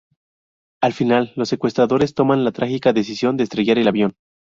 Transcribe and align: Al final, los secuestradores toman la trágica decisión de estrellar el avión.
Al 0.81 0.93
final, 0.93 1.31
los 1.35 1.47
secuestradores 1.49 2.15
toman 2.15 2.43
la 2.43 2.51
trágica 2.51 2.91
decisión 2.91 3.37
de 3.37 3.43
estrellar 3.43 3.77
el 3.77 3.87
avión. 3.87 4.15